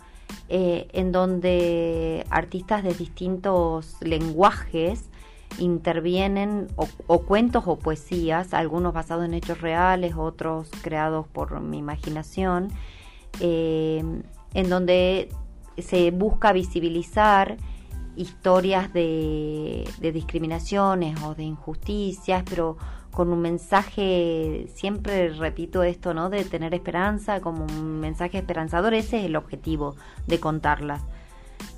eh, 0.48 0.86
en 0.92 1.10
donde 1.10 2.24
artistas 2.30 2.84
de 2.84 2.94
distintos 2.94 3.96
lenguajes 4.02 5.10
intervienen 5.58 6.68
o, 6.76 7.18
cuentos 7.22 7.64
o 7.66 7.76
poesías, 7.76 8.54
algunos 8.54 8.94
basados 8.94 9.24
en 9.24 9.34
hechos 9.34 9.60
reales, 9.60 10.14
otros 10.16 10.70
creados 10.82 11.26
por 11.26 11.60
mi 11.60 11.78
imaginación, 11.78 12.68
eh, 13.40 14.04
en 14.54 14.70
donde 14.70 15.28
se 15.76 16.12
busca 16.12 16.52
visibilizar 16.52 17.56
historias 18.18 18.92
de, 18.92 19.88
discriminaciones 20.00 21.22
o 21.22 21.34
de 21.34 21.44
injusticias, 21.44 22.42
pero 22.48 22.76
con 23.12 23.32
un 23.32 23.40
mensaje, 23.40 24.66
siempre 24.74 25.30
repito 25.30 25.82
esto, 25.82 26.14
¿no? 26.14 26.28
De 26.28 26.44
tener 26.44 26.74
esperanza, 26.74 27.40
como 27.40 27.64
un 27.64 28.00
mensaje 28.00 28.38
esperanzador, 28.38 28.94
ese 28.94 29.20
es 29.20 29.26
el 29.26 29.36
objetivo 29.36 29.96
de 30.26 30.40
contarlas. 30.40 31.02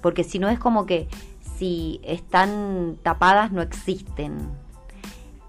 Porque 0.03 0.25
si 0.25 0.39
no 0.39 0.49
es 0.49 0.59
como 0.59 0.87
que 0.87 1.09
si 1.57 2.01
están 2.03 2.97
tapadas 3.03 3.53
no 3.53 3.63
existen. 3.63 4.49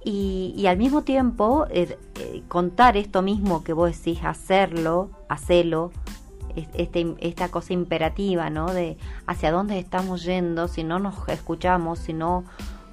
Y, 0.04 0.66
al 0.68 0.78
mismo 0.78 1.04
tiempo, 1.04 1.68
eh, 1.70 1.98
eh, 2.20 2.44
contar 2.48 2.98
esto 2.98 3.22
mismo 3.22 3.64
que 3.64 3.74
vos 3.74 3.92
decís, 3.96 4.24
hacerlo, 4.24 5.12
hacerlo, 5.30 5.92
este, 6.74 7.16
esta 7.20 7.50
cosa 7.50 7.74
imperativa, 7.74 8.50
¿no? 8.50 8.74
De 8.74 8.98
hacia 9.28 9.52
dónde 9.52 9.80
estamos 9.80 10.24
yendo, 10.24 10.68
si 10.68 10.84
no 10.84 11.00
nos 11.00 11.28
escuchamos, 11.30 12.00
si 12.00 12.14
no 12.14 12.44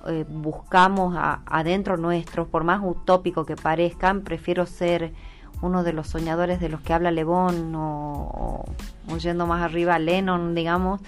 eh, 0.07 0.25
buscamos 0.29 1.15
adentro 1.17 1.97
nuestros, 1.97 2.49
por 2.49 2.65
más 2.65 2.81
utópico 2.83 3.45
que 3.45 3.57
parezcan, 3.57 4.23
prefiero 4.23 4.65
ser 4.67 5.13
uno 5.61 5.83
de 5.83 5.93
los 5.93 6.07
soñadores 6.09 6.61
de 6.61 6.69
los 6.69 6.81
que 6.81 6.93
habla 6.93 7.11
Lebón 7.11 7.75
o, 7.77 8.65
yendo 9.21 9.47
más 9.47 9.63
arriba 9.63 9.99
Lennon, 9.99 10.55
digamos, 10.55 11.01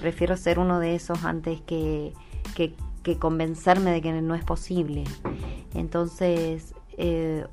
prefiero 0.00 0.36
ser 0.36 0.58
uno 0.58 0.80
de 0.80 0.94
esos 0.96 1.24
antes 1.24 1.60
que, 1.60 2.12
que, 2.54 2.74
convencerme 3.18 3.90
de 3.90 4.02
que 4.02 4.12
no 4.12 4.34
es 4.34 4.44
posible. 4.44 5.04
Entonces, 5.74 6.74
eh, 6.98 7.46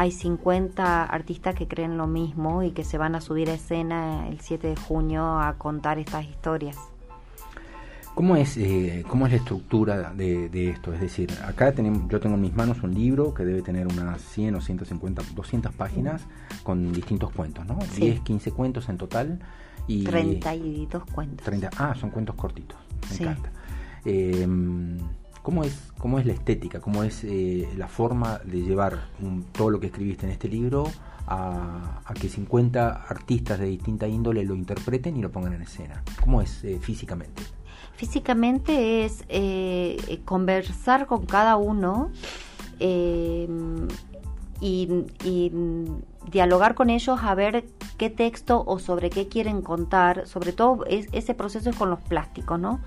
hay 0.00 0.12
50 0.12 1.04
artistas 1.04 1.54
que 1.54 1.68
creen 1.68 1.98
lo 1.98 2.06
mismo 2.06 2.62
y 2.62 2.70
que 2.70 2.84
se 2.84 2.96
van 2.96 3.14
a 3.14 3.20
subir 3.20 3.50
a 3.50 3.52
escena 3.52 4.28
el 4.28 4.40
7 4.40 4.68
de 4.68 4.76
junio 4.76 5.38
a 5.38 5.58
contar 5.58 5.98
estas 5.98 6.24
historias. 6.24 6.78
¿Cómo 8.14 8.34
es, 8.34 8.56
eh, 8.56 9.04
¿Cómo 9.06 9.26
es 9.26 9.32
la 9.32 9.36
estructura 9.36 10.14
de, 10.14 10.70
esto? 10.70 10.94
Es 10.94 11.02
decir, 11.02 11.30
acá 11.46 11.72
tenemos, 11.72 12.08
yo 12.08 12.18
tengo 12.18 12.36
en 12.36 12.40
mis 12.40 12.54
manos 12.54 12.82
un 12.82 12.94
libro 12.94 13.34
que 13.34 13.44
debe 13.44 13.60
tener 13.60 13.88
unas 13.88 14.22
100 14.22 14.54
o 14.54 14.60
150, 14.62 15.22
200 15.34 15.74
páginas 15.74 16.22
con 16.62 16.94
distintos 16.94 17.30
cuentos, 17.32 17.66
¿no? 17.66 17.78
10, 17.94 18.20
15 18.20 18.52
cuentos 18.52 18.88
en 18.88 18.96
total. 18.96 19.38
Y 19.86 20.04
32 20.04 21.04
cuentos. 21.12 21.44
30, 21.44 21.68
ah, 21.76 21.94
son 21.94 22.08
cuentos 22.08 22.36
cortitos, 22.36 22.78
me 23.10 23.16
encanta. 23.16 23.52
Em, 24.06 24.96
¿cómo, 25.42 25.64
es, 25.64 25.92
¿Cómo 25.98 26.18
es 26.18 26.26
la 26.26 26.32
estética? 26.32 26.80
¿Cómo 26.80 27.04
es 27.04 27.24
eh, 27.24 27.68
la 27.76 27.88
forma 27.88 28.38
de 28.44 28.62
llevar 28.62 29.08
todo 29.52 29.70
lo 29.70 29.80
que 29.80 29.86
escribiste 29.86 30.26
en 30.26 30.32
este 30.32 30.48
libro 30.48 30.84
a, 31.26 32.02
que 32.20 32.28
50 32.28 33.06
artistas 33.08 33.58
de 33.58 33.66
distinta 33.66 34.08
índole 34.08 34.44
lo 34.44 34.54
interpreten 34.54 35.16
y 35.16 35.22
lo 35.22 35.30
pongan 35.30 35.54
en 35.54 35.62
escena? 35.62 36.02
¿Cómo 36.22 36.42
es 36.42 36.64
eh, 36.64 36.78
físicamente? 36.80 37.42
Físicamente 37.94 39.04
es 39.04 39.24
eh, 39.28 40.22
conversar 40.24 41.06
con 41.06 41.26
cada 41.26 41.56
uno 41.56 42.10
em, 42.78 43.88
y, 44.60 45.04
dialogar 46.30 46.74
con 46.74 46.90
ellos 46.90 47.18
a 47.22 47.34
ver 47.34 47.64
qué 47.96 48.08
texto 48.08 48.62
o 48.66 48.78
sobre 48.78 49.10
qué 49.10 49.26
quieren 49.26 49.62
contar. 49.62 50.26
Sobre 50.26 50.52
todo 50.52 50.84
ese 50.86 51.34
proceso 51.34 51.70
es 51.70 51.76
con 51.76 51.90
los 51.90 52.00
plásticos, 52.00 52.60
¿no? 52.60 52.80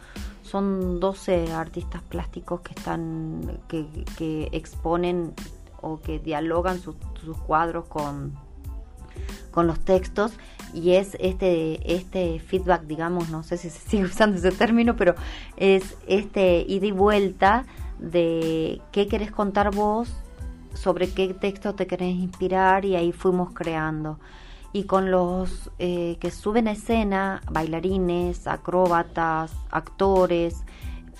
Son 0.54 1.00
12 1.00 1.52
artistas 1.52 2.04
plásticos 2.04 2.62
que 2.62 2.76
están 2.76 3.60
que, 3.68 4.50
exponen 4.52 5.34
o 5.82 6.00
que 6.00 6.20
dialogan 6.20 6.80
sus 6.80 6.96
cuadros 7.48 7.86
con, 7.86 8.34
con 9.50 9.66
los 9.66 9.80
textos 9.80 10.34
y 10.72 10.92
es 10.92 11.18
este, 11.20 11.96
este 11.96 12.40
feedback, 12.40 12.84
digamos, 12.84 13.32
no 13.32 13.42
sé 13.42 13.58
si 13.58 13.72
se 13.72 13.80
sigue 13.90 14.04
usando 14.04 14.38
ese 14.38 14.52
término, 14.52 14.96
pero 14.96 15.16
es 15.58 15.98
este 16.06 16.64
ida 16.68 16.86
y 16.86 16.92
vuelta 16.92 17.66
de 17.98 18.80
qué 18.92 19.08
querés 19.08 19.32
contar 19.32 19.74
vos, 19.74 20.16
sobre 20.76 21.10
qué 21.10 21.34
texto 21.34 21.74
te 21.74 21.88
querés 21.88 22.14
inspirar 22.14 22.86
y 22.86 22.96
ahí 22.96 23.12
fuimos 23.12 23.54
creando. 23.56 24.20
Y 24.74 24.86
con 24.86 25.12
los 25.12 25.72
eh, 25.78 26.18
que 26.20 26.32
suben 26.32 26.68
escena, 26.68 27.42
bailarines, 27.52 28.48
acróbatas, 28.48 29.54
actores, 29.70 30.64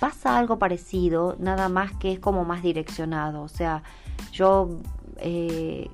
pasa 0.00 0.36
algo 0.36 0.58
parecido, 0.58 1.36
nada 1.38 1.68
más 1.68 1.92
que 1.92 2.12
es 2.12 2.18
como 2.18 2.44
más 2.44 2.62
direccionado. 2.62 3.42
O 3.42 3.48
sea, 3.48 3.84
yo 4.32 4.80
eh, 5.18 5.88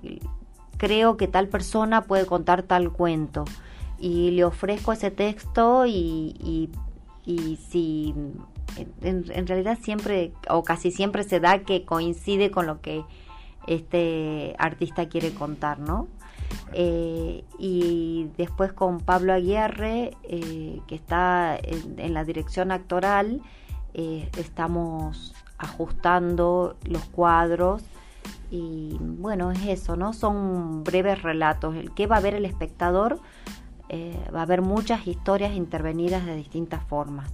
creo 0.78 1.18
que 1.18 1.28
tal 1.28 1.48
persona 1.48 2.02
puede 2.02 2.24
contar 2.24 2.62
tal 2.62 2.90
cuento 2.90 3.44
y 3.98 4.30
le 4.30 4.44
ofrezco 4.44 4.92
ese 4.92 5.10
texto 5.10 5.84
y, 5.86 6.70
y, 7.26 7.56
si 7.68 8.14
en, 9.02 9.46
realidad 9.46 9.78
siempre 9.80 10.32
o 10.48 10.64
casi 10.64 10.90
siempre 10.90 11.22
se 11.22 11.38
da 11.38 11.60
que 11.60 11.84
coincide 11.84 12.50
con 12.50 12.66
lo 12.66 12.80
que 12.80 13.04
este 13.66 14.56
artista 14.58 15.08
quiere 15.08 15.32
contar, 15.32 15.78
¿no? 15.78 16.08
Eh, 16.72 17.44
y 17.58 18.30
después 18.36 18.72
con 18.72 19.00
Pablo 19.00 19.32
Aguirre, 19.32 20.12
eh, 20.22 20.80
que 20.86 20.94
está 20.94 21.58
en, 21.60 22.14
la 22.14 22.24
dirección 22.24 22.70
actoral, 22.70 23.42
eh, 23.94 24.28
estamos 24.36 25.34
ajustando 25.58 26.76
los 26.84 27.04
cuadros 27.06 27.82
y 28.50 28.96
bueno, 29.00 29.52
es 29.52 29.66
eso, 29.66 29.96
¿no? 29.96 30.12
Son 30.12 30.84
breves 30.84 31.22
relatos. 31.22 31.76
El 31.76 31.92
que 31.92 32.06
va 32.06 32.16
a 32.16 32.20
ver 32.20 32.34
el 32.34 32.44
espectador 32.44 33.20
va 34.32 34.38
a 34.38 34.42
haber 34.42 34.62
muchas 34.62 35.08
historias 35.08 35.52
intervenidas 35.52 36.24
de 36.24 36.36
distintas 36.36 36.84
formas. 36.84 37.32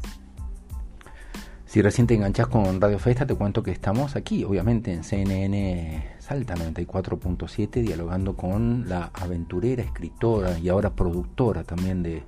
Si 1.67 1.83
recién 1.83 2.07
te 2.07 2.15
enganchás 2.15 2.47
con 2.47 2.81
Radio 2.81 2.99
Festa, 2.99 3.27
te 3.27 3.35
cuento 3.35 3.63
que 3.63 3.73
estamos 3.73 4.17
aquí, 4.17 4.45
obviamente, 4.45 4.95
en 4.95 5.05
CNN 5.05 6.16
Salta 6.27 6.57
94.7, 6.57 7.83
dialogando 7.83 8.35
con 8.35 8.89
la 8.89 9.13
aventurera, 9.15 9.81
escritora 9.81 10.59
y 10.59 10.69
ahora 10.69 10.91
productora 10.91 11.63
también 11.63 12.03
de 12.03 12.25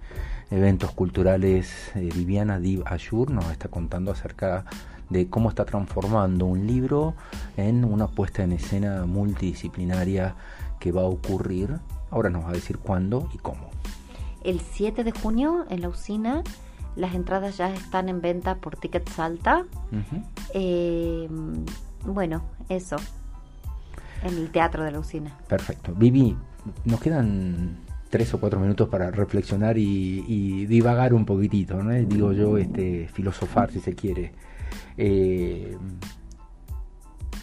eventos 0.53 0.93
culturales, 0.93 1.91
eh, 1.97 2.09
Viviana 2.15 2.61
Div 2.61 2.85
Ayur, 2.87 3.33
nos 3.33 3.51
está 3.51 3.67
contando 3.67 4.13
acerca 4.13 4.67
de 5.11 5.29
cómo 5.29 5.49
está 5.49 5.65
transformando 5.65 6.47
un 6.47 6.65
libro 6.65 7.15
en 7.57 7.85
una 7.85 8.07
puesta 8.07 8.45
en 8.45 8.53
escena 8.53 9.05
multidisciplinaria 9.05 10.37
que 10.79 10.93
va 10.93 11.01
a 11.01 11.07
ocurrir. 11.07 11.81
Ahora 12.13 12.31
nos 12.31 12.45
va 12.45 12.51
a 12.51 12.53
decir 12.53 12.79
cuándo 12.79 13.29
y 13.35 13.39
cómo. 13.39 13.69
El 14.45 14.61
7 14.61 15.03
de 15.03 15.11
junio 15.11 15.67
en 15.71 15.81
la 15.81 15.89
usina 15.89 16.45
las 16.95 17.17
entradas 17.17 17.57
ya 17.57 17.75
están 17.75 18.09
en 18.09 18.21
venta 18.21 18.55
por 18.59 18.77
Ticket 18.77 19.09
Salta. 19.09 19.65
Eh, 20.55 21.29
bueno, 22.05 22.43
eso. 22.69 22.97
En 24.23 24.37
el 24.37 24.51
teatro 24.51 24.85
de 24.85 24.93
la 24.93 24.99
usina. 24.99 25.37
Perfecto. 25.49 25.95
Vivi, 25.95 26.37
nos 26.85 27.01
quedan 27.01 27.79
tres 28.11 28.33
o 28.35 28.41
cuatro 28.41 28.59
minutos 28.61 28.89
para 28.89 29.11
reflexionar 29.11 29.79
y, 29.79 30.67
divagar 30.67 31.15
un 31.15 31.25
poquitito, 31.25 31.83
¿no? 31.83 31.93
Digo 31.93 32.33
yo, 32.33 32.59
este, 32.59 33.09
filosofar 33.09 33.71
si 33.71 33.81
se 33.81 33.95
quiere. 33.95 34.33
Eh, 34.97 35.77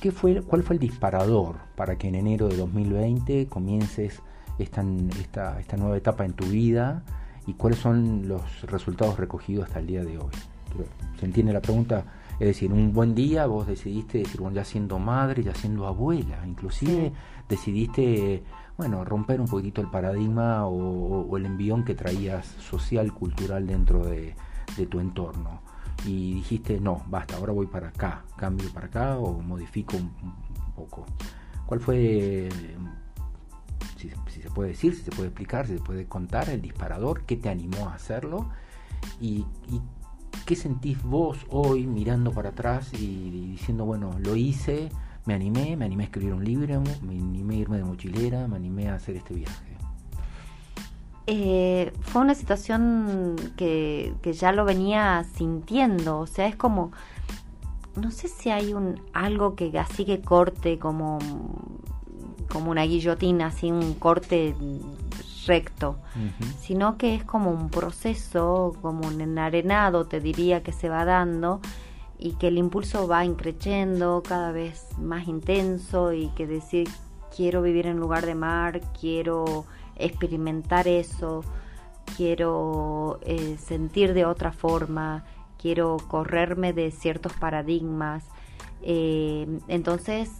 ¿qué 0.01 0.11
fue, 0.11 0.41
¿Cuál 0.41 0.63
fue 0.63 0.75
el 0.75 0.79
disparador 0.79 1.57
para 1.75 1.97
que 1.97 2.07
en 2.07 2.15
enero 2.15 2.47
de 2.47 2.57
2020 2.57 3.47
comiences 3.47 4.21
esta, 4.59 4.83
esta 5.59 5.77
nueva 5.77 5.97
etapa 5.97 6.25
en 6.25 6.33
tu 6.33 6.45
vida 6.45 7.03
y 7.47 7.53
cuáles 7.53 7.79
son 7.79 8.27
los 8.27 8.61
resultados 8.63 9.17
recogidos 9.17 9.65
hasta 9.65 9.79
el 9.79 9.87
día 9.87 10.03
de 10.03 10.17
hoy? 10.17 10.31
¿Se 11.19 11.25
entiende 11.25 11.53
la 11.53 11.61
pregunta? 11.61 12.03
Es 12.39 12.47
decir, 12.47 12.73
un 12.73 12.93
buen 12.93 13.15
día 13.15 13.45
vos 13.45 13.67
decidiste 13.67 14.19
decir, 14.19 14.41
bueno, 14.41 14.55
ya 14.55 14.65
siendo 14.65 14.99
madre, 14.99 15.43
ya 15.43 15.55
siendo 15.55 15.87
abuela, 15.87 16.45
inclusive 16.45 17.13
decidiste, 17.47 18.43
bueno, 18.77 19.05
romper 19.05 19.39
un 19.39 19.47
poquito 19.47 19.81
el 19.81 19.89
paradigma 19.89 20.67
o, 20.67 21.37
el 21.37 21.45
envión 21.45 21.85
que 21.85 21.95
traías 21.95 22.45
social, 22.45 23.13
cultural 23.13 23.67
dentro 23.67 24.05
de 24.05 24.35
tu 24.89 24.99
entorno. 24.99 25.61
Y 26.03 26.33
dijiste, 26.35 26.79
no, 26.79 27.03
basta, 27.07 27.37
ahora 27.37 27.53
voy 27.53 27.67
para 27.67 27.87
acá, 27.87 28.25
cambio 28.35 28.71
para 28.73 28.87
acá 28.87 29.17
o 29.17 29.41
modifico 29.41 29.97
un, 29.97 30.11
poco? 30.75 31.05
¿Cuál 31.65 31.79
fue, 31.79 32.49
si, 33.97 34.09
se 34.41 34.49
puede 34.51 34.69
decir, 34.69 34.93
si 34.93 35.03
se 35.03 35.11
puede 35.11 35.29
explicar, 35.29 35.65
si 35.65 35.77
se 35.77 35.83
puede 35.83 36.05
contar 36.05 36.49
el 36.49 36.61
disparador, 36.61 37.23
qué 37.23 37.37
te 37.37 37.49
animó 37.49 37.87
a 37.87 37.95
hacerlo 37.95 38.49
y, 39.21 39.45
qué 40.45 40.55
sentís 40.55 41.01
vos 41.03 41.37
hoy 41.49 41.87
mirando 41.87 42.31
para 42.31 42.49
atrás 42.49 42.91
y, 42.93 43.29
diciendo, 43.29 43.85
bueno, 43.85 44.11
lo 44.19 44.35
hice, 44.35 44.89
me 45.25 45.33
animé, 45.33 45.75
me 45.75 45.85
animé 45.85 46.03
a 46.03 46.05
escribir 46.07 46.33
un 46.33 46.43
libro, 46.43 46.81
me 47.01 47.13
animé 47.13 47.55
a 47.55 47.57
irme 47.57 47.77
de 47.77 47.83
mochilera, 47.83 48.47
me 48.47 48.55
animé 48.57 48.89
a 48.89 48.95
hacer 48.95 49.15
este 49.15 49.33
viaje? 49.33 49.75
Eh, 51.27 51.91
fue 52.01 52.21
una 52.21 52.35
situación 52.35 53.35
que, 53.57 54.13
ya 54.23 54.51
lo 54.51 54.63
venía 54.63 55.25
sintiendo, 55.35 56.19
o 56.19 56.27
sea, 56.27 56.47
es 56.47 56.55
como, 56.55 56.91
no 57.95 58.11
sé 58.11 58.27
si 58.27 58.51
hay 58.51 58.75
un 58.75 59.01
algo 59.11 59.55
que 59.55 59.77
así 59.79 60.05
que 60.05 60.21
corte 60.21 60.77
como, 60.77 61.17
como 62.47 62.69
una 62.69 62.83
guillotina, 62.83 63.47
así 63.47 63.71
un 63.71 63.95
corte 63.95 64.53
recto, 65.45 65.97
sino 66.59 66.97
que 66.97 67.15
es 67.15 67.23
como 67.23 67.51
un 67.51 67.69
proceso, 67.69 68.73
como 68.81 69.07
un 69.07 69.21
enarenado, 69.21 70.05
te 70.05 70.19
diría, 70.19 70.63
que 70.63 70.71
se 70.71 70.89
va 70.89 71.05
dando 71.05 71.61
y 72.17 72.33
que 72.33 72.47
el 72.47 72.57
impulso 72.57 73.07
va 73.07 73.25
increciendo 73.25 74.23
cada 74.27 74.51
vez 74.51 74.87
más 74.99 75.27
intenso 75.27 76.13
y 76.13 76.29
que 76.29 76.47
decir 76.47 76.87
quiero 77.35 77.61
vivir 77.61 77.87
en 77.87 77.97
lugar 77.97 78.25
de 78.25 78.35
mar, 78.35 78.81
quiero 78.99 79.65
experimentar 79.97 80.87
eso, 80.87 81.43
quiero 82.15 83.19
eh, 83.23 83.57
sentir 83.57 84.13
de 84.13 84.25
otra 84.25 84.51
forma, 84.51 85.25
quiero 85.57 85.97
correrme 86.07 86.73
de 86.73 86.91
ciertos 86.91 87.33
paradigmas. 87.33 88.23
Eh, 88.81 89.59
entonces, 89.67 90.31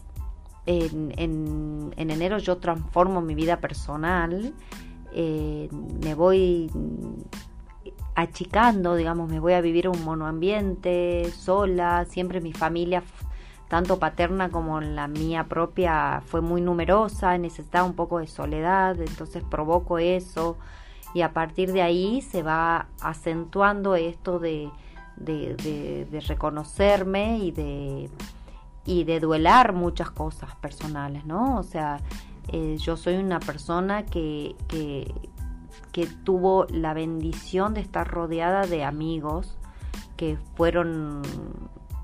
en, 0.65 1.13
en, 1.17 1.93
enero 1.97 2.37
yo 2.37 2.57
transformo 2.57 3.21
mi 3.21 3.35
vida 3.35 3.59
personal, 3.59 4.53
eh, 5.17 5.69
me 6.03 6.13
voy 6.13 6.69
achicando, 8.15 8.95
digamos, 8.95 9.29
me 9.29 9.39
voy 9.39 9.53
a 9.53 9.61
vivir 9.61 9.87
un 9.87 10.03
monoambiente 10.03 11.31
sola, 11.31 12.03
siempre 12.03 12.41
mi 12.41 12.51
familia, 12.51 13.01
tanto 13.69 13.97
paterna 13.97 14.49
como 14.49 14.81
la 14.81 15.07
mía 15.07 15.45
propia, 15.45 16.21
fue 16.25 16.41
muy 16.41 16.59
numerosa, 16.59 17.37
necesitaba 17.37 17.85
un 17.85 17.95
poco 17.95 18.19
de 18.19 18.27
soledad, 18.27 18.99
entonces 18.99 19.41
provoco 19.43 19.99
eso 19.99 20.57
y 21.13 21.21
a 21.21 21.31
partir 21.31 21.71
de 21.71 21.81
ahí 21.81 22.21
se 22.21 22.43
va 22.43 22.87
acentuando 23.01 23.95
esto 23.95 24.37
de, 24.37 24.69
de, 25.15 26.23
reconocerme 26.27 27.39
y 27.39 27.51
de, 27.51 28.09
y 28.85 29.05
de 29.05 29.21
duelar 29.21 29.71
muchas 29.71 30.11
cosas 30.11 30.53
personales, 30.57 31.25
¿no? 31.25 31.57
O 31.57 31.63
sea, 31.63 32.01
eh, 32.51 32.77
yo 32.77 32.97
soy 32.97 33.15
una 33.15 33.39
persona 33.39 34.05
que, 34.05 34.55
que, 34.67 35.13
que 35.91 36.07
tuvo 36.07 36.67
la 36.69 36.93
bendición 36.93 37.73
de 37.73 37.81
estar 37.81 38.07
rodeada 38.07 38.65
de 38.67 38.83
amigos 38.83 39.57
que 40.17 40.37
fueron 40.55 41.21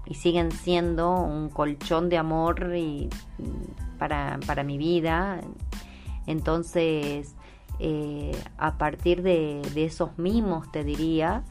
y 0.05 0.15
siguen 0.15 0.51
siendo 0.51 1.13
un 1.21 1.49
colchón 1.49 2.09
de 2.09 2.17
amor 2.17 2.73
y, 2.75 3.09
para, 3.97 4.39
para 4.45 4.63
mi 4.63 4.77
vida. 4.77 5.39
Entonces, 6.27 7.35
eh, 7.79 8.31
a 8.57 8.77
partir 8.77 9.23
de, 9.23 9.61
esos 9.75 10.17
mimos, 10.17 10.71
te 10.71 10.83
diría, 10.83 11.43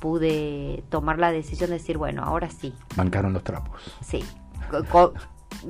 pude 0.00 0.82
tomar 0.88 1.18
la 1.18 1.30
decisión 1.30 1.70
de 1.70 1.76
decir, 1.76 1.98
bueno, 1.98 2.22
ahora 2.24 2.48
sí. 2.50 2.72
Bancaron 2.96 3.32
los 3.32 3.44
trapos. 3.44 3.82
Sí. 4.00 4.24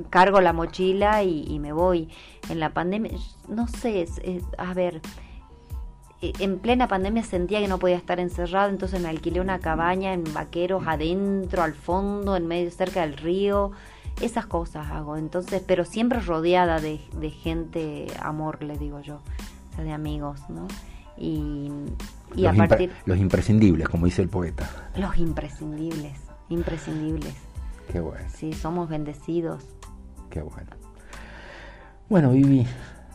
Cargo 0.09 0.41
la 0.41 0.53
mochila 0.53 1.23
y, 1.23 1.59
me 1.59 1.71
voy. 1.73 2.09
En 2.49 2.59
la 2.59 2.73
pandemia, 2.73 3.11
no 3.47 3.67
sé, 3.67 4.07
a 4.57 4.73
ver, 4.73 5.01
eh, 6.21 6.33
en 6.39 6.57
plena 6.59 6.87
pandemia 6.87 7.23
sentía 7.23 7.59
que 7.59 7.67
no 7.67 7.77
podía 7.77 7.95
estar 7.95 8.19
encerrado, 8.19 8.69
entonces 8.69 9.01
me 9.01 9.09
alquilé 9.09 9.39
una 9.39 9.59
cabaña 9.59 10.13
en 10.13 10.23
vaqueros 10.33 10.87
adentro, 10.87 11.61
al 11.61 11.73
fondo, 11.73 12.35
en 12.35 12.47
medio 12.47 12.71
cerca 12.71 13.01
del 13.01 13.17
río. 13.17 13.71
Esas 14.21 14.47
cosas 14.47 14.89
hago, 14.89 15.15
entonces, 15.15 15.61
pero 15.65 15.85
siempre 15.85 16.19
rodeada 16.19 16.79
de, 16.79 16.97
gente 17.29 18.07
amor, 18.19 18.63
le 18.63 18.77
digo 18.77 18.99
yo, 19.01 19.17
o 19.71 19.75
sea, 19.75 19.83
de 19.83 19.91
amigos, 19.91 20.41
¿no? 20.49 20.67
Y, 21.19 21.69
y 22.35 22.41
los 22.41 22.53
a 22.53 22.67
partir... 22.67 22.91
Los 23.05 23.19
imprescindibles, 23.19 23.87
como 23.87 24.05
dice 24.05 24.23
el 24.23 24.29
poeta. 24.29 24.89
Los 24.95 25.17
imprescindibles, 25.17 26.19
imprescindibles. 26.49 27.35
Qué 27.91 27.99
bueno. 27.99 28.27
Sí, 28.33 28.53
somos 28.53 28.89
bendecidos. 28.89 29.63
Qué 30.29 30.41
bueno. 30.41 30.69
Bueno, 32.09 32.31
Vivi, 32.31 32.65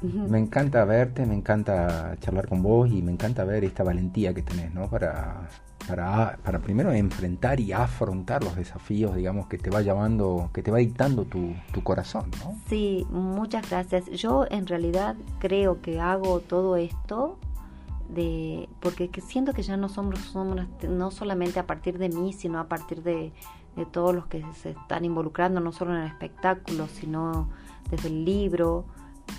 me 0.03 0.39
encanta 0.39 0.85
verte, 0.85 1.25
me 1.25 1.35
encanta 1.35 2.17
charlar 2.21 2.49
con 2.49 2.63
vos 2.63 2.91
y 2.91 3.03
me 3.03 3.13
encanta 3.13 3.45
ver 3.45 3.65
esta 3.65 3.85
valentía 3.85 4.35
que 4.35 4.43
tenés, 4.43 4.75
¿no? 4.75 4.89
Para, 4.89 5.49
para, 5.87 6.39
para 6.45 6.59
primero 6.59 6.93
enfrentar 6.93 7.61
y 7.61 7.73
afrontar 7.73 8.43
los 8.43 8.57
desafíos, 8.57 9.15
digamos, 9.15 9.47
que 9.47 9.59
te 9.59 9.71
va 9.71 9.81
llamando, 9.81 10.51
que 10.53 10.63
te 10.63 10.71
va 10.71 10.79
dictando 10.79 11.25
tu, 11.25 11.55
tu 11.73 11.83
corazón, 11.83 12.31
¿no? 12.45 12.57
Sí, 12.69 13.07
muchas 13.11 13.71
gracias. 13.71 14.07
Yo 14.11 14.45
en 14.51 14.67
realidad 14.67 15.17
creo 15.39 15.81
que 15.81 16.01
hago 16.01 16.41
todo 16.41 16.77
esto 16.77 17.39
de 18.09 18.69
porque 18.81 19.09
siento 19.25 19.55
que 19.55 19.63
ya 19.63 19.77
no 19.77 19.89
somos, 19.89 20.19
somos 20.19 20.61
no 20.89 21.11
solamente 21.11 21.61
a 21.61 21.67
partir 21.67 21.99
de 21.99 22.09
mí, 22.09 22.33
sino 22.33 22.59
a 22.59 22.69
partir 22.69 23.03
de, 23.03 23.33
de 23.77 23.87
todos 23.87 24.15
los 24.15 24.27
que 24.27 24.45
se 24.55 24.71
están 24.71 25.05
involucrando, 25.05 25.61
no 25.61 25.73
solo 25.73 25.93
en 25.95 26.03
el 26.03 26.09
espectáculo, 26.09 26.87
sino 26.89 27.49
desde 27.91 28.09
el 28.09 28.25
libro, 28.25 28.85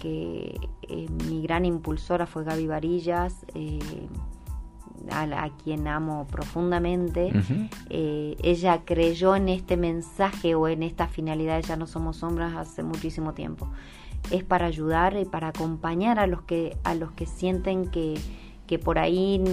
que 0.01 0.59
eh, 0.83 1.07
mi 1.27 1.41
gran 1.41 1.65
impulsora 1.65 2.25
fue 2.25 2.43
Gaby 2.43 2.67
Varillas, 2.67 3.45
eh, 3.53 3.79
a, 5.11 5.49
quien 5.63 5.87
amo 5.87 6.27
profundamente. 6.27 7.31
Eh, 7.89 8.35
ella 8.41 8.81
creyó 8.85 9.35
en 9.35 9.49
este 9.49 9.77
mensaje 9.77 10.55
o 10.55 10.67
en 10.67 10.83
esta 10.83 11.07
finalidad, 11.07 11.61
ya 11.61 11.75
no 11.75 11.87
somos 11.87 12.17
sombras 12.17 12.55
hace 12.55 12.83
muchísimo 12.83 13.33
tiempo. 13.33 13.67
Es 14.31 14.43
para 14.43 14.65
ayudar 14.65 15.17
y 15.17 15.25
para 15.25 15.49
acompañar 15.49 16.19
a 16.19 16.27
los 16.27 16.43
que, 16.43 16.77
a 16.83 16.95
los 16.95 17.11
que 17.11 17.25
sienten 17.25 17.87
que, 17.87 18.15
que 18.67 18.79
por 18.79 18.97
ahí 18.97 19.43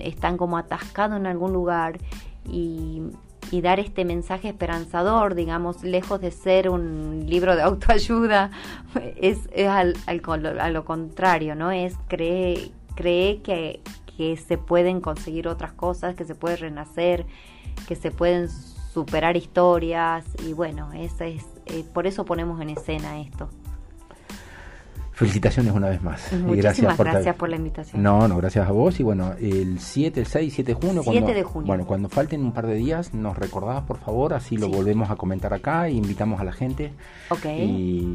están 0.00 0.36
como 0.36 0.58
atascados 0.58 1.16
en 1.16 1.26
algún 1.26 1.52
lugar 1.52 1.98
y 2.46 3.02
y 3.50 3.60
dar 3.60 3.80
este 3.80 4.04
mensaje 4.04 4.48
esperanzador, 4.48 5.34
digamos, 5.34 5.82
lejos 5.82 6.20
de 6.20 6.30
ser 6.30 6.68
un 6.68 7.24
libro 7.26 7.56
de 7.56 7.62
autoayuda, 7.62 8.50
es, 9.16 9.38
al, 9.66 9.94
a 10.06 10.70
lo 10.70 10.84
contrario, 10.84 11.54
¿no? 11.54 11.70
Es 11.70 11.94
cree, 12.08 12.70
cree 12.94 13.40
que, 13.42 13.80
que 14.16 14.36
se 14.36 14.58
pueden 14.58 15.00
conseguir 15.00 15.48
otras 15.48 15.72
cosas, 15.72 16.14
que 16.14 16.24
se 16.24 16.34
puede 16.34 16.56
renacer, 16.56 17.26
que 17.86 17.96
se 17.96 18.10
pueden 18.10 18.48
superar 18.48 19.36
historias 19.36 20.24
y 20.46 20.52
bueno, 20.52 20.92
es, 20.92 21.20
es 21.20 21.44
eh, 21.66 21.84
por 21.94 22.06
eso 22.06 22.24
ponemos 22.24 22.60
en 22.60 22.70
escena 22.70 23.20
esto. 23.20 23.48
Felicitaciones 25.18 25.74
una 25.74 25.88
vez 25.88 26.00
más. 26.00 26.32
Muchísimas 26.32 26.96
gracias, 26.96 27.34
por, 27.34 27.48
la 27.48 27.56
invitación. 27.56 28.00
No, 28.00 28.28
no, 28.28 28.36
gracias 28.36 28.68
a 28.68 28.70
vos. 28.70 29.00
Y 29.00 29.02
bueno, 29.02 29.32
el 29.40 29.80
7, 29.80 30.20
el 30.20 30.26
6, 30.26 30.54
7 30.54 30.74
de 30.74 30.80
junio. 30.80 31.02
7 31.02 31.18
cuando, 31.18 31.34
de 31.34 31.42
junio. 31.42 31.66
Bueno, 31.66 31.86
cuando 31.86 32.08
falten 32.08 32.44
un 32.44 32.52
par 32.52 32.68
de 32.68 32.74
días, 32.74 33.12
nos 33.14 33.36
recordás, 33.36 33.82
por 33.82 33.98
favor, 33.98 34.32
así 34.32 34.56
lo 34.56 34.68
volvemos 34.68 35.10
a 35.10 35.16
comentar 35.16 35.52
acá 35.52 35.88
e 35.88 35.90
invitamos 35.90 36.40
a 36.40 36.44
la 36.44 36.52
gente. 36.52 36.92
Ok. 37.30 37.46
Y 37.46 38.06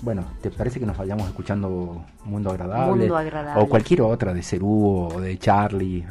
bueno, 0.00 0.24
¿te 0.40 0.50
parece 0.50 0.80
que 0.80 0.86
nos 0.86 0.98
vayamos 0.98 1.28
escuchando 1.28 2.04
Mundo 2.24 2.50
Agradable? 2.50 2.96
Mundo 2.96 3.16
Agradable. 3.16 3.62
O 3.62 3.68
cualquier 3.68 4.02
otra 4.02 4.34
de 4.34 4.42
Cerú 4.42 5.10
o 5.12 5.20
de 5.20 5.38
Charlie. 5.38 6.04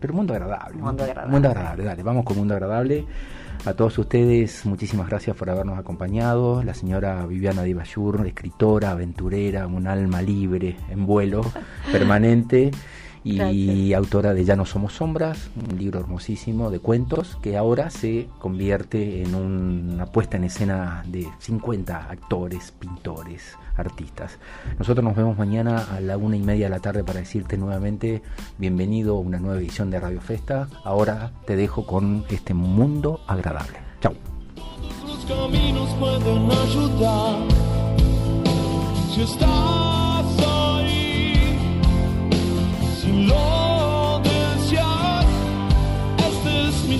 pero 0.00 0.14
Mundo 0.14 0.34
Agradable. 0.34 0.82
Mundo 0.82 1.04
Agradable. 1.04 1.30
Mundo 1.30 1.48
Agradable, 1.48 1.84
dale, 1.84 2.02
vamos 2.02 2.24
con 2.24 2.36
Mundo 2.36 2.54
Agradable. 2.54 3.06
A 3.66 3.74
todos 3.74 3.98
ustedes, 3.98 4.64
muchísimas 4.64 5.08
gracias 5.08 5.36
por 5.36 5.50
habernos 5.50 5.78
acompañado. 5.78 6.62
La 6.62 6.72
señora 6.72 7.26
Viviana 7.26 7.62
Divayur, 7.62 8.26
escritora, 8.26 8.92
aventurera, 8.92 9.66
un 9.66 9.86
alma 9.86 10.22
libre, 10.22 10.76
en 10.88 11.04
vuelo 11.04 11.42
permanente 11.92 12.70
y 13.24 13.92
autora 13.92 14.34
de 14.34 14.44
Ya 14.44 14.56
no 14.56 14.64
somos 14.64 14.94
sombras, 14.94 15.50
un 15.70 15.78
libro 15.78 16.00
hermosísimo 16.00 16.70
de 16.70 16.80
cuentos 16.80 17.36
que 17.42 17.56
ahora 17.56 17.90
se 17.90 18.28
convierte 18.38 19.22
en 19.22 19.34
una 19.34 20.06
puesta 20.06 20.36
en 20.36 20.44
escena 20.44 21.04
de 21.06 21.28
50 21.38 22.10
actores, 22.10 22.72
pintores, 22.72 23.56
artistas. 23.76 24.38
Nosotros 24.78 25.04
nos 25.04 25.16
vemos 25.16 25.36
mañana 25.36 25.84
a 25.90 26.00
la 26.00 26.16
una 26.16 26.36
y 26.36 26.40
media 26.40 26.66
de 26.66 26.70
la 26.70 26.80
tarde 26.80 27.04
para 27.04 27.20
decirte 27.20 27.56
nuevamente 27.56 28.22
bienvenido 28.58 29.16
a 29.16 29.20
una 29.20 29.38
nueva 29.38 29.58
edición 29.58 29.90
de 29.90 30.00
Radio 30.00 30.20
Festa. 30.20 30.68
Ahora 30.84 31.32
te 31.46 31.56
dejo 31.56 31.86
con 31.86 32.24
este 32.30 32.54
mundo 32.54 33.20
agradable. 33.26 33.78
Chao. 34.00 34.14
Si 39.12 39.20
lo 39.20 40.09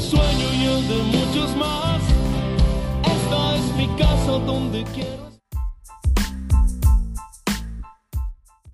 Sueño 0.00 0.54
y 0.54 0.64
el 0.64 0.88
de 0.88 1.02
muchos 1.02 1.56
más. 1.56 2.00
Esta 3.04 3.56
es 3.56 3.76
mi 3.76 3.86
casa 3.98 4.32
donde 4.46 4.82
quiero. 4.94 5.29